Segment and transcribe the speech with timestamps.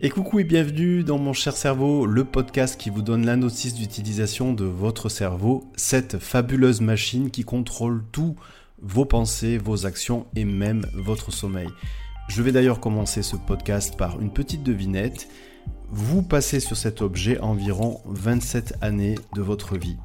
[0.00, 3.74] Et coucou et bienvenue dans mon cher cerveau, le podcast qui vous donne la notice
[3.74, 8.36] d'utilisation de votre cerveau, cette fabuleuse machine qui contrôle tout,
[8.80, 11.66] vos pensées, vos actions et même votre sommeil.
[12.28, 15.26] Je vais d'ailleurs commencer ce podcast par une petite devinette.
[15.90, 19.96] Vous passez sur cet objet environ 27 années de votre vie.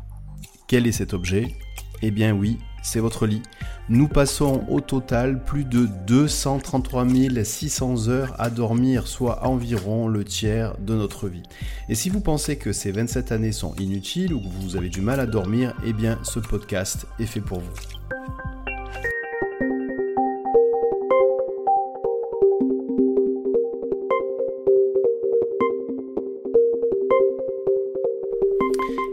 [0.67, 1.55] Quel est cet objet?
[2.01, 3.41] Eh bien oui, c'est votre lit.
[3.89, 7.05] Nous passons au total plus de 233
[7.43, 11.43] 600 heures à dormir, soit environ le tiers de notre vie.
[11.89, 15.01] Et si vous pensez que ces 27 années sont inutiles ou que vous avez du
[15.01, 17.73] mal à dormir, eh bien ce podcast est fait pour vous.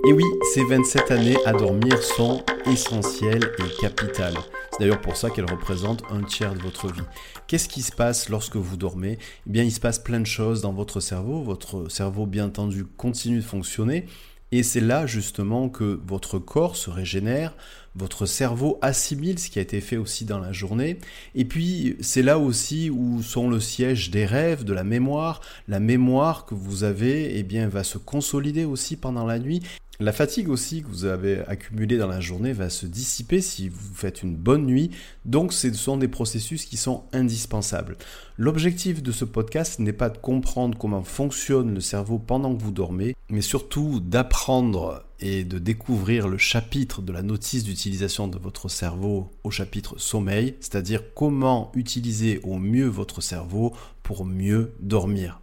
[0.09, 4.37] Et oui, ces 27 années à dormir sont essentielles et capitales.
[4.73, 7.03] C'est d'ailleurs pour ça qu'elles représentent un tiers de votre vie.
[7.47, 9.19] Qu'est-ce qui se passe lorsque vous dormez?
[9.47, 11.43] Eh bien, il se passe plein de choses dans votre cerveau.
[11.43, 14.07] Votre cerveau, bien entendu, continue de fonctionner.
[14.53, 17.55] Et c'est là justement que votre corps se régénère,
[17.95, 20.99] votre cerveau assimile ce qui a été fait aussi dans la journée.
[21.37, 25.41] Et puis c'est là aussi où sont le siège des rêves, de la mémoire.
[25.69, 29.63] La mémoire que vous avez eh bien, va se consolider aussi pendant la nuit.
[30.03, 33.95] La fatigue aussi que vous avez accumulée dans la journée va se dissiper si vous
[33.95, 34.93] faites une bonne nuit.
[35.27, 37.99] Donc ce sont des processus qui sont indispensables.
[38.39, 42.71] L'objectif de ce podcast n'est pas de comprendre comment fonctionne le cerveau pendant que vous
[42.71, 48.71] dormez, mais surtout d'apprendre et de découvrir le chapitre de la notice d'utilisation de votre
[48.71, 55.43] cerveau au chapitre sommeil, c'est-à-dire comment utiliser au mieux votre cerveau pour mieux dormir.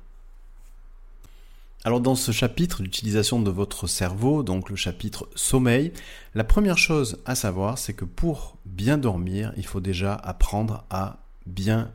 [1.84, 5.94] Alors dans ce chapitre d'utilisation de votre cerveau, donc le chapitre sommeil,
[6.36, 11.20] la première chose à savoir, c'est que pour bien dormir, il faut déjà apprendre à
[11.46, 11.92] bien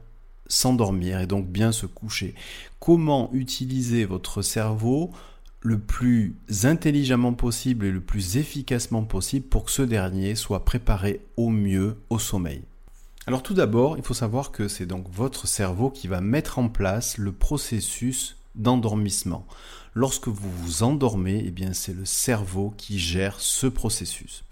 [0.46, 2.34] s'endormir et donc bien se coucher.
[2.78, 5.10] Comment utiliser votre cerveau
[5.60, 11.20] le plus intelligemment possible et le plus efficacement possible pour que ce dernier soit préparé
[11.36, 12.62] au mieux au sommeil?
[13.26, 16.68] Alors tout d'abord, il faut savoir que c'est donc votre cerveau qui va mettre en
[16.68, 19.46] place le processus d'endormissement.
[19.94, 24.44] Lorsque vous vous endormez, eh bien c'est le cerveau qui gère ce processus.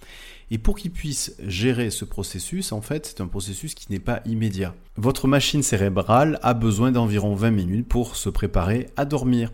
[0.51, 4.21] Et pour qu'il puisse gérer ce processus, en fait, c'est un processus qui n'est pas
[4.27, 4.75] immédiat.
[4.97, 9.53] Votre machine cérébrale a besoin d'environ 20 minutes pour se préparer à dormir.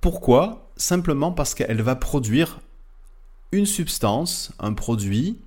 [0.00, 0.70] Pourquoi?
[0.76, 2.60] Simplement parce qu'elle va produire
[3.52, 5.38] une substance, un produit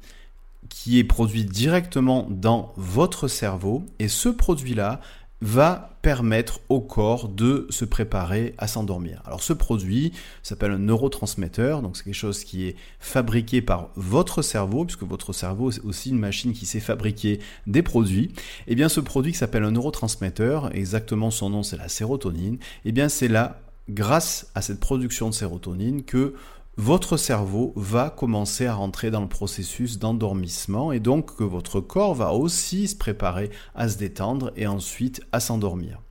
[0.70, 5.00] qui est produit directement dans votre cerveau et ce produit-là
[5.44, 9.22] va permettre au corps de se préparer à s'endormir.
[9.26, 14.42] Alors ce produit s'appelle un neurotransmetteur, donc c'est quelque chose qui est fabriqué par votre
[14.42, 18.32] cerveau, puisque votre cerveau est aussi une machine qui sait fabriquer des produits.
[18.68, 22.56] Et eh bien ce produit qui s'appelle un neurotransmetteur, exactement son nom c'est la sérotonine,
[22.56, 26.36] et eh bien c'est là, grâce à cette production de sérotonine, que
[26.78, 32.16] votre cerveau va commencer à rentrer dans le processus d'endormissement et donc que votre corps
[32.16, 36.02] va aussi se préparer à se détendre et ensuite à s'endormir.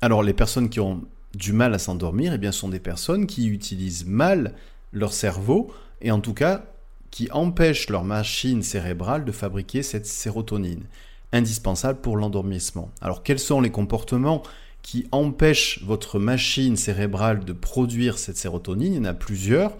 [0.00, 1.02] Alors les personnes qui ont
[1.34, 4.54] du mal à s'endormir, eh bien sont des personnes qui utilisent mal
[4.92, 6.64] leur cerveau et en tout cas
[7.10, 10.84] qui empêchent leur machine cérébrale de fabriquer cette sérotonine
[11.32, 12.90] indispensable pour l'endormissement.
[13.02, 14.42] Alors quels sont les comportements
[14.82, 18.94] qui empêche votre machine cérébrale de produire cette sérotonine.
[18.94, 19.76] Il y en a plusieurs.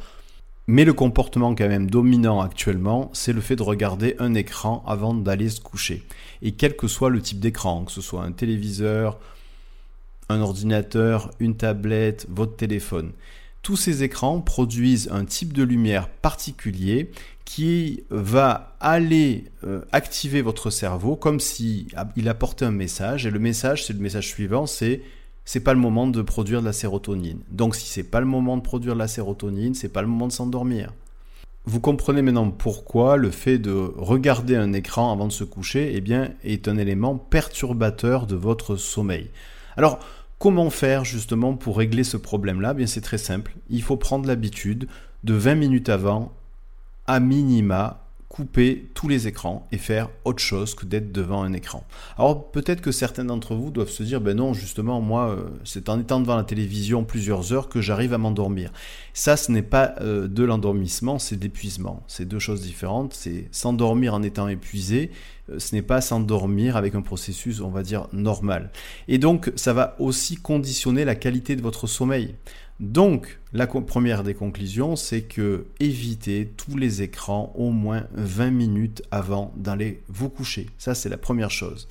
[0.66, 5.14] Mais le comportement quand même dominant actuellement, c'est le fait de regarder un écran avant
[5.14, 6.04] d'aller se coucher.
[6.42, 9.18] Et quel que soit le type d'écran, que ce soit un téléviseur,
[10.28, 13.12] un ordinateur, une tablette, votre téléphone.
[13.62, 17.10] Tous ces écrans produisent un type de lumière particulier
[17.44, 23.38] qui va aller euh, activer votre cerveau comme si il apportait un message et le
[23.38, 25.02] message c'est le message suivant c'est
[25.44, 27.40] c'est pas le moment de produire de la sérotonine.
[27.50, 30.28] Donc si c'est pas le moment de produire de la sérotonine, c'est pas le moment
[30.28, 30.92] de s'endormir.
[31.64, 36.00] Vous comprenez maintenant pourquoi le fait de regarder un écran avant de se coucher eh
[36.00, 39.28] bien, est un élément perturbateur de votre sommeil.
[39.76, 39.98] Alors,
[40.40, 42.70] comment faire justement pour régler ce problème-là?
[42.72, 43.54] Eh Bien, c'est très simple.
[43.68, 44.88] Il faut prendre l'habitude
[45.22, 46.32] de 20 minutes avant
[47.06, 47.99] à minima
[48.30, 51.84] couper tous les écrans et faire autre chose que d'être devant un écran.
[52.16, 55.88] Alors peut-être que certains d'entre vous doivent se dire, ben non, justement, moi, euh, c'est
[55.88, 58.72] en étant devant la télévision plusieurs heures que j'arrive à m'endormir.
[59.14, 62.04] Ça, ce n'est pas euh, de l'endormissement, c'est d'épuisement.
[62.06, 63.14] C'est deux choses différentes.
[63.14, 65.10] C'est s'endormir en étant épuisé,
[65.50, 68.70] euh, ce n'est pas s'endormir avec un processus, on va dire, normal.
[69.08, 72.36] Et donc, ça va aussi conditionner la qualité de votre sommeil.
[72.80, 79.02] Donc, la première des conclusions, c'est que évitez tous les écrans au moins 20 minutes
[79.10, 80.66] avant d'aller vous coucher.
[80.78, 81.88] Ça, c'est la première chose.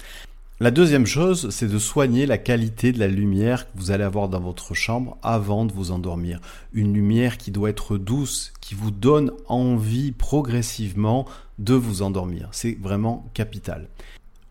[0.59, 4.29] La deuxième chose, c'est de soigner la qualité de la lumière que vous allez avoir
[4.29, 6.41] dans votre chambre avant de vous endormir.
[6.73, 11.25] Une lumière qui doit être douce, qui vous donne envie progressivement
[11.59, 12.49] de vous endormir.
[12.51, 13.87] C'est vraiment capital.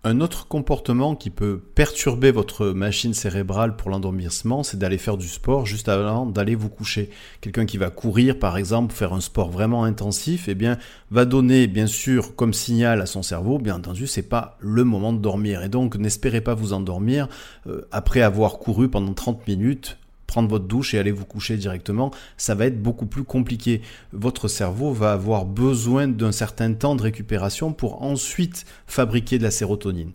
[0.04, 5.26] Un autre comportement qui peut perturber votre machine cérébrale pour l'endormissement, c'est d'aller faire du
[5.26, 7.10] sport juste avant d'aller vous coucher.
[7.40, 10.78] Quelqu'un qui va courir, par exemple, faire un sport vraiment intensif, eh bien,
[11.10, 15.12] va donner, bien sûr, comme signal à son cerveau, bien entendu, c'est pas le moment
[15.12, 15.64] de dormir.
[15.64, 17.28] Et donc, n'espérez pas vous endormir
[17.66, 19.98] euh, après avoir couru pendant 30 minutes
[20.28, 23.80] prendre votre douche et aller vous coucher directement, ça va être beaucoup plus compliqué.
[24.12, 29.50] Votre cerveau va avoir besoin d'un certain temps de récupération pour ensuite fabriquer de la
[29.50, 30.12] sérotonine.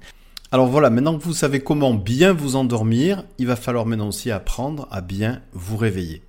[0.53, 4.29] Alors voilà, maintenant que vous savez comment bien vous endormir, il va falloir maintenant aussi
[4.29, 6.21] apprendre à bien vous réveiller.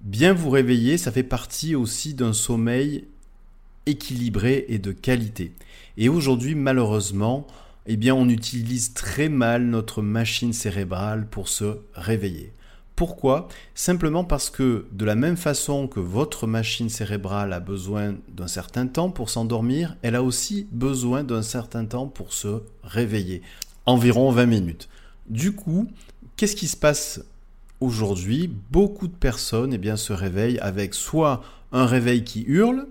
[0.00, 3.04] Bien vous réveiller, ça fait partie aussi d'un sommeil
[3.84, 5.52] équilibré et de qualité.
[5.98, 7.46] Et aujourd'hui, malheureusement,
[7.86, 12.52] eh bien, on utilise très mal notre machine cérébrale pour se réveiller.
[12.96, 13.48] Pourquoi?
[13.74, 18.86] Simplement parce que de la même façon que votre machine cérébrale a besoin d'un certain
[18.86, 23.42] temps pour s'endormir, elle a aussi besoin d'un certain temps pour se réveiller,
[23.84, 24.88] environ 20 minutes.
[25.28, 25.88] Du coup,
[26.36, 27.20] qu'est-ce qui se passe
[27.80, 28.50] aujourd'hui?
[28.70, 31.42] Beaucoup de personnes eh bien, se réveillent avec soit
[31.72, 32.86] un réveil qui hurle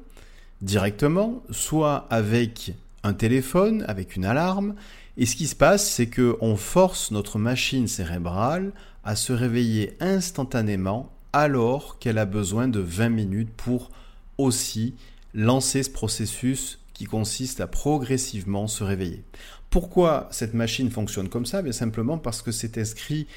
[0.62, 4.75] directement, soit avec un téléphone, avec une alarme.
[5.18, 8.72] Et ce qui se passe, c'est qu'on force notre machine cérébrale
[9.06, 13.92] à se réveiller instantanément alors qu'elle a besoin de 20 minutes pour
[14.38, 14.96] aussi
[15.34, 19.24] lancer ce processus qui consiste à progressivement se réveiller.
[19.69, 21.62] Pourquoi cette machine fonctionne comme ça?
[21.62, 23.28] Bien simplement parce que c'est inscrit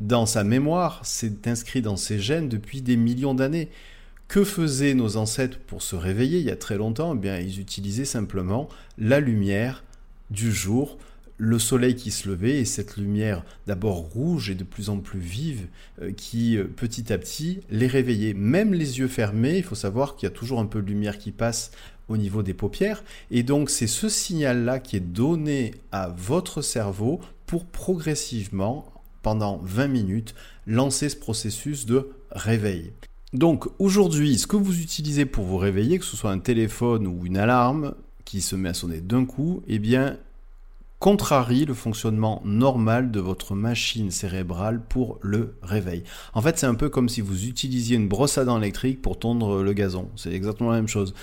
[0.00, 3.68] dans sa mémoire, c'est inscrit dans ses gènes depuis des millions d'années.
[4.28, 6.38] Que faisaient nos ancêtres pour se réveiller?
[6.38, 9.82] Il y a très longtemps eh bien, Ils utilisaient simplement la lumière
[10.30, 10.98] du jour
[11.38, 15.20] le soleil qui se levait et cette lumière d'abord rouge et de plus en plus
[15.20, 15.68] vive
[16.02, 18.34] euh, qui euh, petit à petit les réveillait.
[18.34, 21.16] Même les yeux fermés, il faut savoir qu'il y a toujours un peu de lumière
[21.16, 21.70] qui passe
[22.08, 27.20] au niveau des paupières et donc c'est ce signal-là qui est donné à votre cerveau
[27.46, 28.92] pour progressivement,
[29.22, 30.34] pendant 20 minutes,
[30.66, 32.92] lancer ce processus de réveil.
[33.32, 37.26] Donc aujourd'hui, ce que vous utilisez pour vous réveiller, que ce soit un téléphone ou
[37.26, 37.94] une alarme
[38.24, 40.18] qui se met à sonner d'un coup, eh bien
[40.98, 46.02] contrarie le fonctionnement normal de votre machine cérébrale pour le réveil.
[46.34, 49.18] En fait, c'est un peu comme si vous utilisiez une brosse à dents électrique pour
[49.18, 50.10] tondre le gazon.
[50.16, 51.14] C'est exactement la même chose.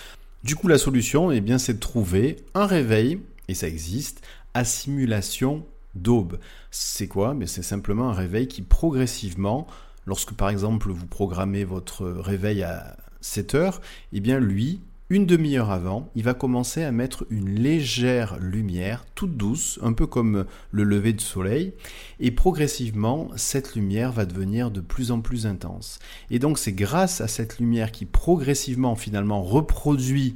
[0.43, 4.21] Du coup, la solution, eh bien, c'est de trouver un réveil, et ça existe,
[4.53, 6.37] à simulation d'aube.
[6.71, 7.33] C'est quoi?
[7.33, 9.67] Mais C'est simplement un réveil qui progressivement,
[10.05, 13.81] lorsque par exemple vous programmez votre réveil à 7 heures,
[14.13, 14.81] eh bien lui,
[15.15, 20.07] une demi-heure avant, il va commencer à mettre une légère lumière, toute douce, un peu
[20.07, 21.71] comme le lever du soleil,
[22.19, 25.99] et progressivement, cette lumière va devenir de plus en plus intense.
[26.31, 30.35] Et donc c'est grâce à cette lumière qui progressivement finalement reproduit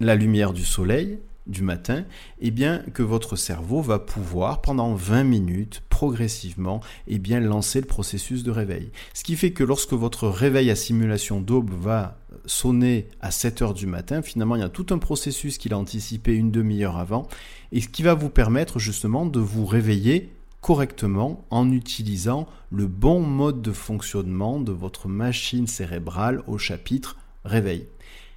[0.00, 2.04] la lumière du soleil, du matin,
[2.40, 7.86] eh bien que votre cerveau va pouvoir pendant 20 minutes progressivement eh bien lancer le
[7.86, 8.90] processus de réveil.
[9.12, 12.16] Ce qui fait que lorsque votre réveil à simulation d'aube va
[12.46, 15.78] sonner à 7 heures du matin, finalement il y a tout un processus qu'il a
[15.78, 17.28] anticipé une demi-heure avant
[17.72, 23.20] et ce qui va vous permettre justement de vous réveiller correctement en utilisant le bon
[23.20, 27.86] mode de fonctionnement de votre machine cérébrale au chapitre réveil.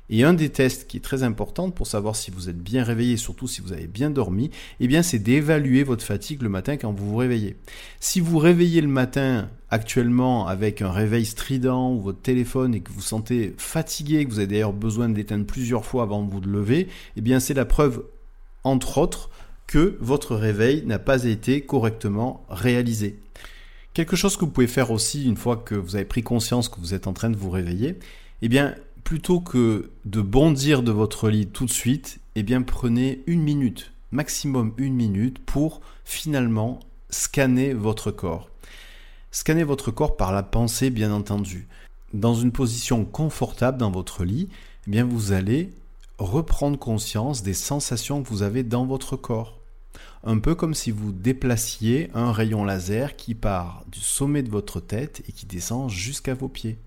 [0.09, 3.17] Et un des tests qui est très important pour savoir si vous êtes bien réveillé,
[3.17, 6.93] surtout si vous avez bien dormi, eh bien c'est d'évaluer votre fatigue le matin quand
[6.93, 7.57] vous vous réveillez.
[7.99, 12.91] Si vous réveillez le matin actuellement avec un réveil strident ou votre téléphone et que
[12.91, 16.87] vous sentez fatigué, que vous avez d'ailleurs besoin d'éteindre plusieurs fois avant de vous lever,
[17.17, 18.03] eh bien c'est la preuve
[18.63, 19.29] entre autres
[19.65, 23.19] que votre réveil n'a pas été correctement réalisé.
[23.93, 26.79] Quelque chose que vous pouvez faire aussi une fois que vous avez pris conscience que
[26.79, 27.99] vous êtes en train de vous réveiller,
[28.41, 28.75] eh bien
[29.07, 33.93] plutôt que de bondir de votre lit tout de suite, eh bien prenez une minute,
[34.11, 38.49] maximum une minute, pour finalement scanner votre corps.
[39.31, 41.69] Scanner votre corps par la pensée, bien entendu.
[42.13, 44.49] Dans une position confortable dans votre lit,
[44.87, 45.69] eh bien vous allez
[46.17, 49.57] reprendre conscience des sensations que vous avez dans votre corps.
[50.25, 54.81] Un peu comme si vous déplaciez un rayon laser qui part du sommet de votre
[54.81, 56.77] tête et qui descend jusqu'à vos pieds.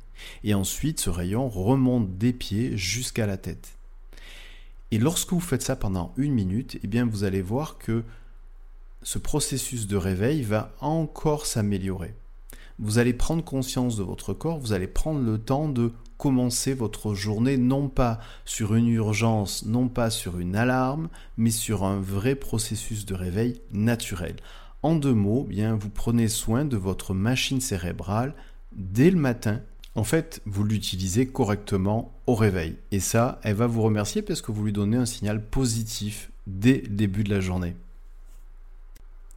[0.44, 3.76] Et ensuite, ce rayon remonte des pieds jusqu'à la tête.
[4.90, 8.02] Et lorsque vous faites ça pendant une minute, eh bien, vous allez voir que
[9.02, 12.14] ce processus de réveil va encore s'améliorer.
[12.78, 17.14] Vous allez prendre conscience de votre corps, vous allez prendre le temps de commencer votre
[17.14, 22.34] journée non pas sur une urgence, non pas sur une alarme, mais sur un vrai
[22.34, 24.36] processus de réveil naturel.
[24.82, 28.34] En deux mots, bien vous prenez soin de votre machine cérébrale
[28.72, 29.60] dès le matin.
[29.96, 32.76] En fait, vous l'utilisez correctement au réveil.
[32.92, 36.82] Et ça, elle va vous remercier parce que vous lui donnez un signal positif dès
[36.82, 37.74] le début de la journée.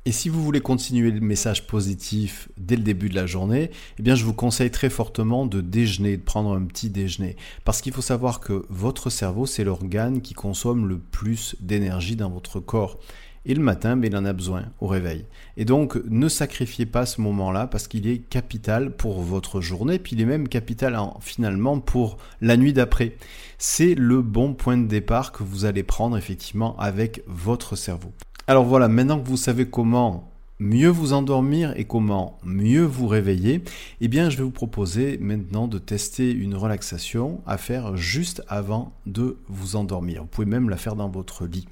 [0.05, 4.03] Et si vous voulez continuer le message positif dès le début de la journée, eh
[4.03, 7.37] bien je vous conseille très fortement de déjeuner, de prendre un petit déjeuner.
[7.63, 12.29] Parce qu'il faut savoir que votre cerveau, c'est l'organe qui consomme le plus d'énergie dans
[12.29, 12.99] votre corps.
[13.45, 15.25] Et le matin, mais il en a besoin au réveil.
[15.57, 20.15] Et donc, ne sacrifiez pas ce moment-là parce qu'il est capital pour votre journée, puis
[20.15, 23.17] il est même capital finalement pour la nuit d'après.
[23.57, 28.13] C'est le bon point de départ que vous allez prendre effectivement avec votre cerveau.
[28.47, 33.63] Alors voilà, maintenant que vous savez comment mieux vous endormir et comment mieux vous réveiller,
[34.01, 38.93] eh bien je vais vous proposer maintenant de tester une relaxation à faire juste avant
[39.05, 40.21] de vous endormir.
[40.21, 41.67] Vous pouvez même la faire dans votre lit.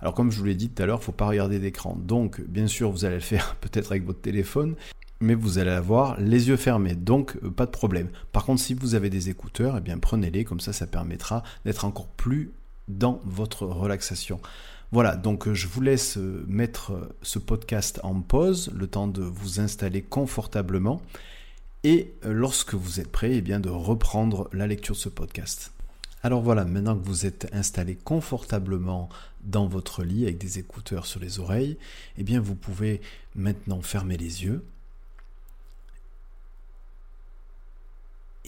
[0.00, 1.96] Alors comme je vous l'ai dit tout à l'heure, il ne faut pas regarder d'écran.
[1.96, 4.74] Donc bien sûr, vous allez le faire peut-être avec votre téléphone,
[5.20, 8.08] mais vous allez avoir les yeux fermés, donc euh, pas de problème.
[8.32, 11.84] Par contre, si vous avez des écouteurs, eh bien prenez-les, comme ça ça permettra d'être
[11.84, 12.50] encore plus
[12.88, 14.40] dans votre relaxation.
[14.92, 16.92] Voilà, donc euh, je vous laisse euh, mettre
[17.22, 21.02] ce podcast en pause, le temps de vous installer confortablement,
[21.84, 25.72] et lorsque vous êtes prêt, eh bien de reprendre la lecture de ce podcast.
[26.22, 29.08] Alors voilà, maintenant que vous êtes installé confortablement
[29.42, 31.78] dans votre lit avec des écouteurs sur les oreilles,
[32.18, 33.00] eh bien vous pouvez
[33.34, 34.62] maintenant fermer les yeux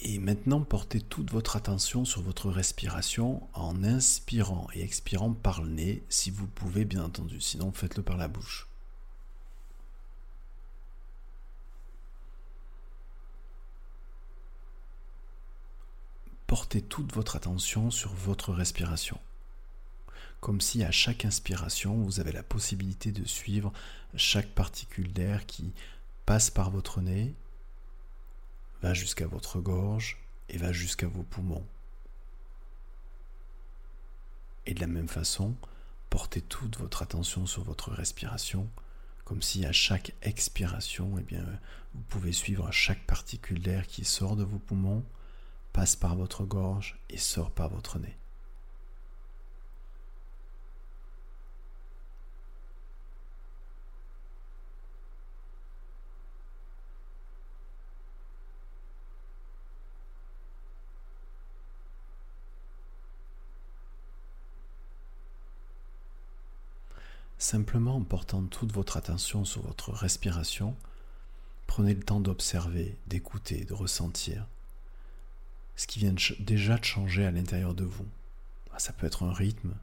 [0.05, 5.69] Et maintenant, portez toute votre attention sur votre respiration en inspirant et expirant par le
[5.69, 8.67] nez, si vous pouvez bien entendu, sinon faites-le par la bouche.
[16.53, 19.19] Portez toute votre attention sur votre respiration,
[20.39, 23.73] comme si à chaque inspiration, vous avez la possibilité de suivre
[24.13, 25.73] chaque particule d'air qui
[26.27, 27.33] passe par votre nez
[28.83, 31.65] va jusqu'à votre gorge et va jusqu'à vos poumons.
[34.67, 35.55] Et de la même façon,
[36.11, 38.69] portez toute votre attention sur votre respiration,
[39.25, 41.35] comme si à chaque expiration, eh
[41.95, 45.03] vous pouvez suivre chaque particule d'air qui sort de vos poumons,
[45.73, 48.15] passe par votre gorge et sort par votre nez.
[67.39, 70.77] Simplement en portant toute votre attention sur votre respiration,
[71.67, 74.47] prenez le temps d'observer, d'écouter, de ressentir
[75.75, 78.07] ce qui vient déjà de changer à l'intérieur de vous.
[78.71, 79.73] Ah, ça peut être un rythme,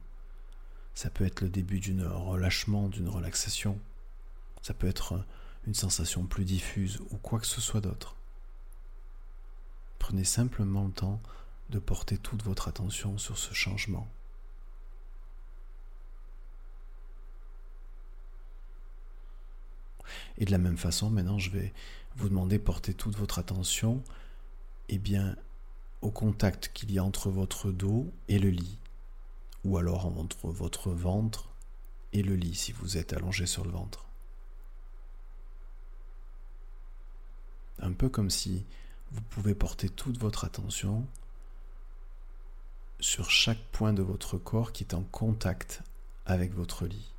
[0.93, 3.79] ça peut être le début d'un relâchement, d'une relaxation,
[4.61, 5.23] ça peut être
[5.67, 8.15] une sensation plus diffuse ou quoi que ce soit d'autre.
[9.99, 11.21] Prenez simplement le temps
[11.69, 14.07] de porter toute votre attention sur ce changement.
[20.37, 21.73] Et de la même façon, maintenant, je vais
[22.15, 24.03] vous demander de porter toute votre attention
[24.89, 25.37] eh bien,
[26.01, 28.77] au contact qu'il y a entre votre dos et le lit,
[29.63, 31.49] ou alors entre votre ventre
[32.13, 34.05] et le lit si vous êtes allongé sur le ventre.
[37.79, 38.65] Un peu comme si
[39.11, 41.05] vous pouvez porter toute votre attention
[42.99, 45.81] sur chaque point de votre corps qui est en contact
[46.25, 47.11] avec votre lit.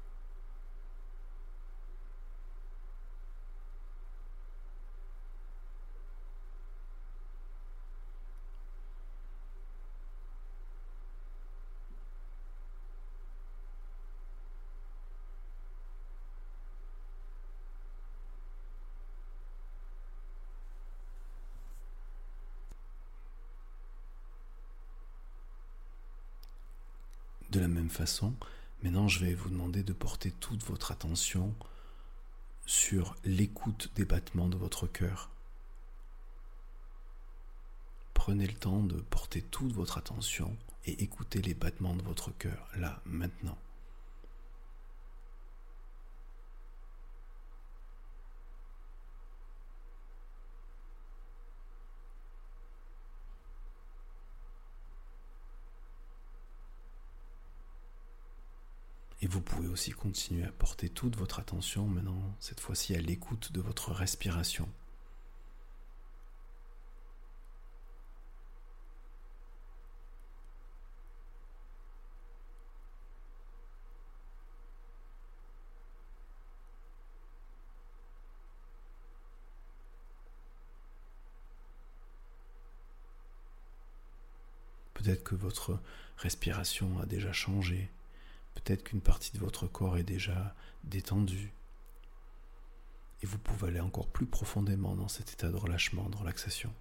[27.52, 28.32] De la même façon,
[28.82, 31.54] maintenant je vais vous demander de porter toute votre attention
[32.64, 35.28] sur l'écoute des battements de votre cœur.
[38.14, 40.56] Prenez le temps de porter toute votre attention
[40.86, 43.58] et écoutez les battements de votre cœur, là, maintenant.
[59.72, 64.68] aussi continuer à porter toute votre attention maintenant, cette fois-ci à l'écoute de votre respiration.
[84.94, 85.80] Peut-être que votre
[86.18, 87.90] respiration a déjà changé,
[88.54, 90.54] Peut-être qu'une partie de votre corps est déjà
[90.84, 91.52] détendue.
[93.22, 96.72] Et vous pouvez aller encore plus profondément dans cet état de relâchement, de relaxation.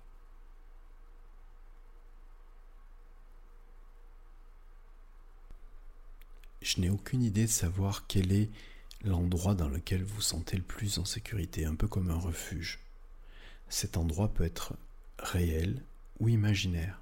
[6.61, 8.49] Je n'ai aucune idée de savoir quel est
[9.03, 12.79] l'endroit dans lequel vous sentez le plus en sécurité, un peu comme un refuge.
[13.67, 14.75] Cet endroit peut être
[15.17, 15.83] réel
[16.19, 17.01] ou imaginaire.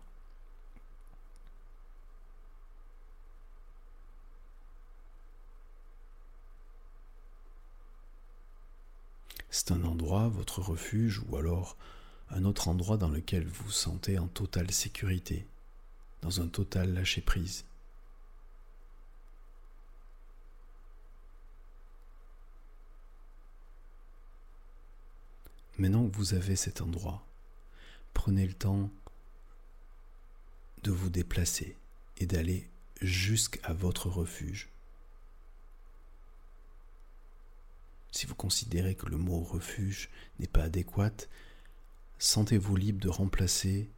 [9.50, 9.84] C'est un
[10.18, 11.78] votre refuge, ou alors
[12.32, 15.46] un autre endroit dans lequel vous vous sentez en totale sécurité,
[16.22, 17.66] dans un total lâcher-prise.
[25.78, 27.24] Maintenant que vous avez cet endroit,
[28.14, 28.90] prenez le temps
[30.84, 31.78] de vous déplacer
[32.18, 32.70] et d'aller
[33.02, 34.70] jusqu'à votre refuge.
[38.12, 41.12] Si vous considérez que le mot refuge n'est pas adéquat,
[42.18, 43.90] sentez-vous libre de remplacer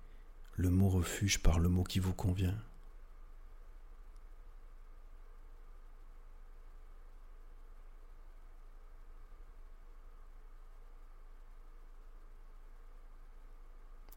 [0.56, 2.58] le mot refuge par le mot qui vous convient.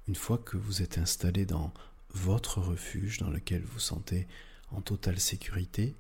[0.07, 1.73] Une fois que vous êtes installé dans
[2.11, 4.29] votre refuge dans lequel vous sentez
[4.71, 5.95] en totale sécurité,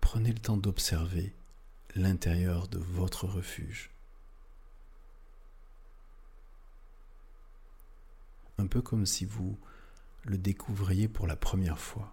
[0.00, 1.34] prenez le temps d'observer
[1.96, 3.90] l'intérieur de votre refuge.
[8.58, 9.58] Un peu comme si vous
[10.24, 12.12] le découvriez pour la première fois.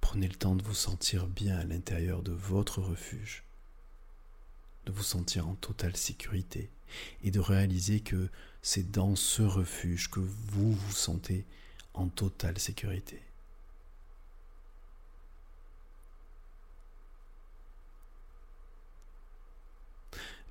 [0.00, 3.43] Prenez le temps de vous sentir bien à l'intérieur de votre refuge,
[4.94, 6.70] vous sentir en totale sécurité
[7.22, 8.28] et de réaliser que
[8.62, 11.44] c'est dans ce refuge que vous vous sentez
[11.92, 13.20] en totale sécurité.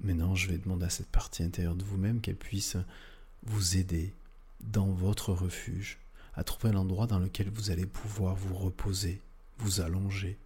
[0.01, 2.75] Maintenant, je vais demander à cette partie intérieure de vous-même qu'elle puisse
[3.43, 4.13] vous aider
[4.59, 5.97] dans votre refuge
[6.35, 9.21] à trouver l'endroit dans lequel vous allez pouvoir vous reposer
[9.57, 10.37] vous allonger,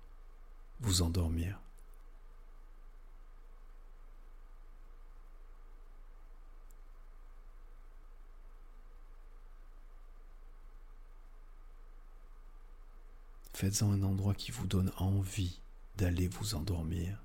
[0.79, 1.59] vous endormir.
[13.57, 15.61] Faites-en un endroit qui vous donne envie
[15.95, 17.23] d'aller vous endormir,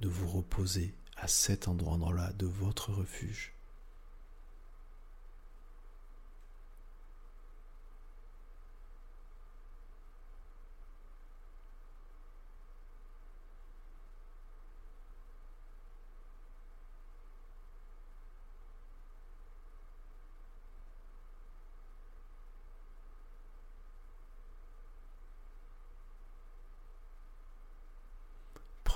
[0.00, 3.54] de vous reposer à cet endroit-là de votre refuge.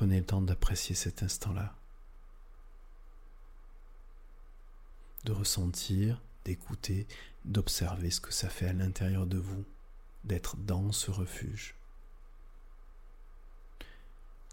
[0.04, 1.74] Prenez le temps d'apprécier cet instant-là,
[5.24, 7.06] de ressentir, d'écouter,
[7.46, 9.64] d'observer ce que ça fait à l'intérieur de vous,
[10.24, 11.74] d'être dans ce refuge.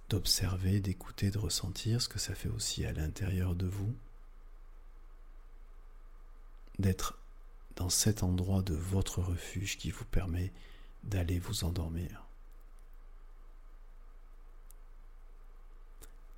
[0.08, 3.94] D'observer, d'écouter, de ressentir ce que ça fait aussi à l'intérieur de vous,
[6.80, 7.20] d'être
[7.76, 10.54] dans cet endroit de votre refuge qui vous permet
[11.04, 12.31] d'aller vous endormir.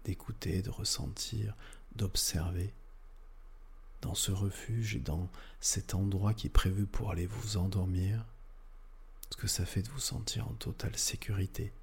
[0.04, 1.56] D'écouter, de ressentir,
[1.96, 2.74] d'observer
[4.02, 8.26] dans ce refuge et dans cet endroit qui est prévu pour aller vous endormir,
[9.30, 11.74] ce que ça fait de vous sentir en totale sécurité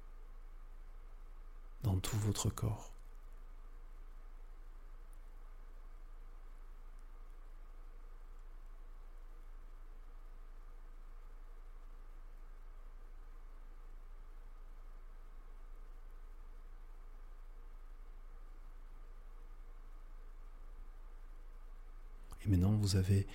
[1.83, 2.90] dans tout votre corps.
[22.45, 23.27] Et maintenant, vous avez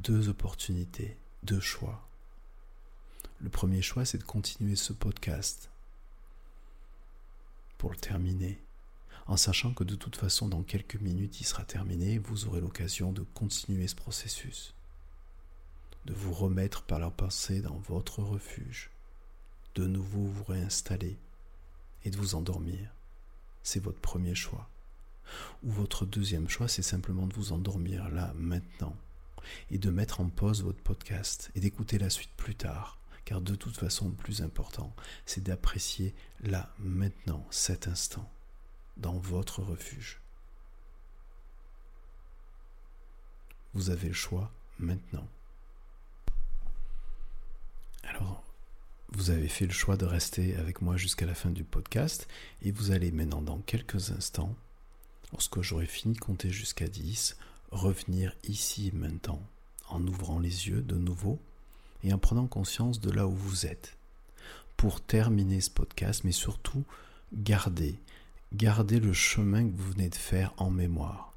[0.00, 2.08] deux opportunités, deux choix.
[3.40, 5.70] Le premier choix, c'est de continuer ce podcast
[7.78, 8.58] pour le terminer,
[9.26, 13.12] en sachant que de toute façon, dans quelques minutes, il sera terminé vous aurez l'occasion
[13.12, 14.74] de continuer ce processus,
[16.06, 18.90] de vous remettre par la pensée dans votre refuge,
[19.74, 21.18] de nouveau vous réinstaller
[22.04, 22.90] et de vous endormir.
[23.62, 24.70] C'est votre premier choix.
[25.62, 28.96] Ou votre deuxième choix, c'est simplement de vous endormir là, maintenant,
[29.70, 32.98] et de mettre en pause votre podcast et d'écouter la suite plus tard.
[33.24, 38.30] Car de toute façon, le plus important, c'est d'apprécier là, maintenant, cet instant,
[38.96, 40.20] dans votre refuge.
[43.74, 45.28] Vous avez le choix maintenant.
[48.04, 48.44] Alors,
[49.10, 52.28] vous avez fait le choix de rester avec moi jusqu'à la fin du podcast
[52.62, 54.54] et vous allez maintenant dans quelques instants,
[55.32, 57.36] lorsque j'aurai fini de compter jusqu'à 10,
[57.70, 59.42] revenir ici maintenant
[59.88, 61.40] en ouvrant les yeux de nouveau
[62.02, 63.96] et en prenant conscience de là où vous êtes.
[64.76, 66.84] Pour terminer ce podcast, mais surtout
[67.32, 67.98] gardez,
[68.52, 71.32] gardez le chemin que vous venez de faire en mémoire.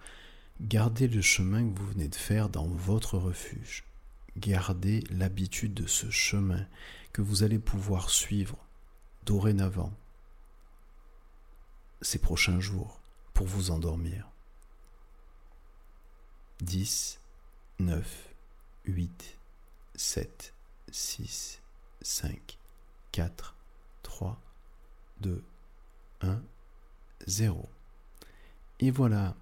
[0.61, 3.85] Gardez le chemin que vous venez de faire dans votre refuge.
[4.37, 6.65] Gardez l'habitude de ce chemin
[7.13, 8.57] que vous allez pouvoir suivre
[9.25, 9.93] dorénavant
[12.01, 12.98] ces prochains jours
[13.47, 14.29] vous endormir.
[16.61, 17.19] 10,
[17.79, 18.33] 9,
[18.85, 19.37] 8,
[19.95, 20.53] 7,
[20.91, 21.61] 6,
[22.01, 22.57] 5,
[23.11, 23.55] 4,
[24.03, 24.41] 3,
[25.21, 25.43] 2,
[26.21, 26.41] 1,
[27.27, 27.69] 0.
[28.79, 29.35] Et voilà.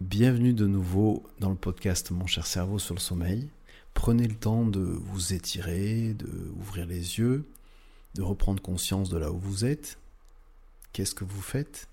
[0.00, 3.48] Bienvenue de nouveau dans le podcast Mon cher cerveau sur le sommeil.
[3.94, 7.44] Prenez le temps de vous étirer, de ouvrir les yeux,
[8.14, 9.98] de reprendre conscience de là où vous êtes.
[10.92, 11.88] Qu'est-ce que vous faites?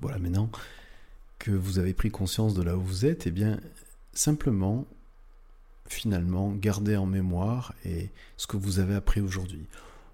[0.00, 0.50] Voilà, maintenant
[1.38, 3.60] que vous avez pris conscience de là où vous êtes, eh bien,
[4.12, 4.86] simplement,
[5.86, 9.66] finalement, gardez en mémoire et ce que vous avez appris aujourd'hui.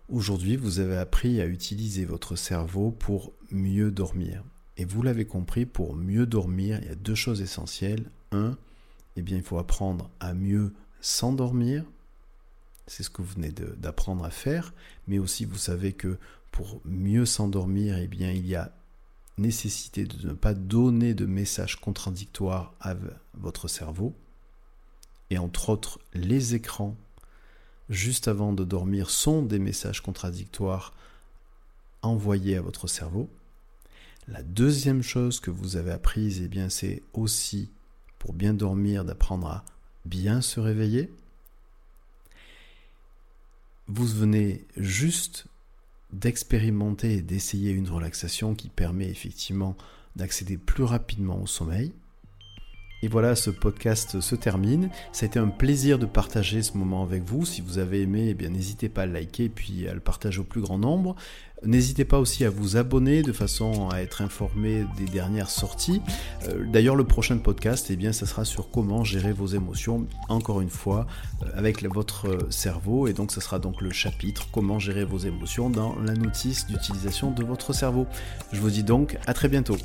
[0.09, 4.43] Aujourd'hui, vous avez appris à utiliser votre cerveau pour mieux dormir.
[4.77, 8.11] Et vous l'avez compris, pour mieux dormir, il y a deux choses essentielles.
[8.33, 8.57] Un,
[9.17, 11.85] eh bien, il faut apprendre à mieux s'endormir.
[12.87, 14.75] C'est ce que vous venez d'apprendre à faire.
[15.07, 16.19] Mais aussi, vous savez que
[16.51, 18.73] pour mieux s'endormir, eh bien, il y a
[19.41, 22.95] nécessité de ne pas donner de messages contradictoires à
[23.35, 24.15] votre cerveau.
[25.31, 26.97] Et entre autres, les écrans,
[27.89, 30.95] juste avant de dormir, sont des messages contradictoires
[32.03, 33.29] envoyés à votre cerveau.
[34.29, 37.69] La deuxième chose que vous avez apprise, eh bien, c'est aussi
[38.19, 39.65] pour bien dormir, d'apprendre à
[40.05, 41.13] bien se réveiller.
[43.89, 45.47] Vous venez juste
[46.13, 49.77] d'expérimenter et d'essayer une relaxation qui permet effectivement
[50.17, 51.93] d'accéder plus rapidement au sommeil.
[53.03, 54.91] Et voilà, ce podcast se termine.
[55.13, 57.47] Ça a été un plaisir de partager ce moment avec vous.
[57.47, 60.01] Si vous avez aimé, eh bien n'hésitez pas à le liker et puis à le
[60.01, 61.17] partager au plus grand nombre.
[61.65, 66.01] N'hésitez pas aussi à vous abonner de façon à être informé des dernières sorties.
[66.49, 70.63] Euh, d'ailleurs, le prochain podcast, eh bien, ça sera sur comment gérer vos émotions, encore
[70.63, 71.07] une fois,
[71.43, 73.09] euh, avec votre cerveau.
[73.09, 77.31] Et donc, ce sera donc le chapitre comment gérer vos émotions dans la notice d'utilisation
[77.31, 78.07] de votre cerveau.
[78.53, 79.77] Je vous dis donc à très bientôt.